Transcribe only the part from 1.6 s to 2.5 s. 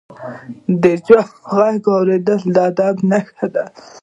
ږغ اورېدل